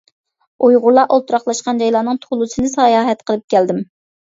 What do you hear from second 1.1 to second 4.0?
ئولتۇراقلاشقان جايلارنىڭ تولىسىنى ساياھەت قىلىپ كەلدىم.